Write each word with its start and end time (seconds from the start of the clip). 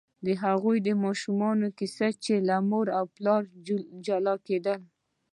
د 0.25 0.27
هغو 0.43 0.71
ماشومانو 1.05 1.67
کیسه 1.77 2.07
چې 2.23 2.33
له 2.47 2.55
مور 2.69 2.87
او 2.97 3.05
پلار 3.15 3.41
جلا 4.05 4.35
کېدل. 4.47 4.79